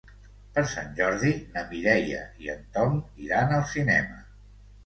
[0.53, 4.19] Per Sant Jordi na Mireia i en Tom iran al cinema.